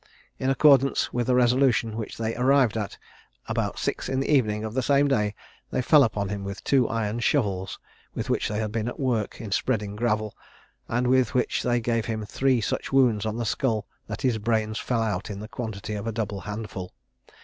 [0.39, 2.97] In accordance with a resolution which they arrived at,
[3.47, 5.35] about six in the evening of the same day,
[5.69, 7.77] they fell upon him with two iron shovels,
[8.15, 10.35] with which they had been at work in spreading gravel,
[10.87, 14.79] and with which they gave him three such wounds on the skull, that his brains
[14.79, 16.95] fell out in the quantity of a double handful.